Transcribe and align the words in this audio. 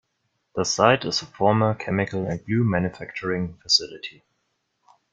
The 0.55 0.65
site 0.65 1.05
is 1.05 1.21
a 1.21 1.27
former 1.27 1.75
chemical 1.75 2.25
and 2.25 2.43
glue 2.43 2.63
manufacturing 2.63 3.59
facility. 3.61 4.23